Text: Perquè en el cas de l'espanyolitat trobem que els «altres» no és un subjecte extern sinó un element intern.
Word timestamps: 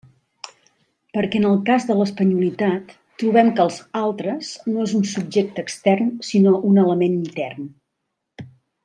Perquè 1.17 1.39
en 1.41 1.43
el 1.49 1.59
cas 1.67 1.83
de 1.89 1.97
l'espanyolitat 1.99 2.95
trobem 3.23 3.51
que 3.59 3.65
els 3.67 3.77
«altres» 4.01 4.49
no 4.73 4.87
és 4.89 4.95
un 5.01 5.05
subjecte 5.13 5.67
extern 5.67 6.09
sinó 6.33 6.55
un 6.71 6.83
element 6.87 7.21
intern. 7.27 7.71